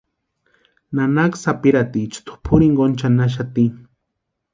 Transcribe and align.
Nanaka 0.95 1.37
sapirhatiecha 1.43 2.19
tʼupuri 2.25 2.65
jinkoni 2.67 2.95
chʼanaxati. 2.99 3.65